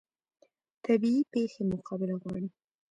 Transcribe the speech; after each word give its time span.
طبیعي 0.85 1.21
پیښې 1.33 1.61
مقابله 1.71 2.13
غواړي 2.21 2.49